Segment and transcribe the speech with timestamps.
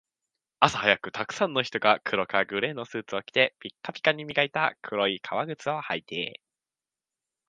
[0.59, 6.41] 朝早く、沢山の人が黒かグレーのスーツを着て、ピカピカに磨いた黒い革靴を履いて